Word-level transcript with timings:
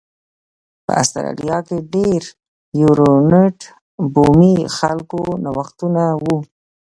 په 0.85 0.91
اسټرالیا 1.01 1.57
کې 1.67 1.77
د 1.93 1.93
یر 2.09 2.25
یورونټ 2.81 3.59
بومي 4.13 4.55
خلکو 4.77 5.21
نوښتونه 5.45 6.03
و 6.23 6.25